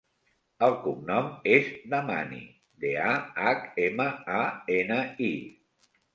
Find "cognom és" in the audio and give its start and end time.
0.85-1.69